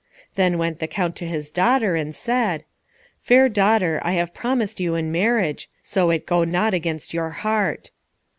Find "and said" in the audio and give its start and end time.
1.95-2.65